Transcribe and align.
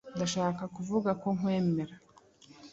Ndashaka 0.15 0.63
kuvuga 0.75 1.09
ko 1.21 1.27
nkwemera. 1.37 1.95